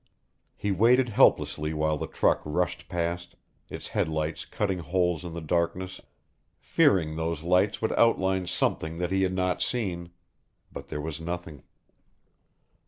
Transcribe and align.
He 0.55 0.71
waited 0.71 1.09
helplessly 1.09 1.75
while 1.75 1.95
the 1.95 2.07
truck 2.07 2.41
rushed 2.43 2.89
past, 2.89 3.35
its 3.69 3.89
headlights 3.89 4.45
cutting 4.45 4.79
holes 4.79 5.23
in 5.23 5.33
the 5.33 5.41
darkness 5.41 6.01
fearing 6.59 7.15
those 7.17 7.43
lights 7.43 7.83
would 7.83 7.93
outline 7.93 8.47
something 8.47 8.97
that 8.97 9.11
he 9.11 9.21
had 9.21 9.33
not 9.35 9.61
seen. 9.61 10.09
But 10.73 10.87
there 10.87 11.01
was 11.01 11.21
nothing. 11.21 11.61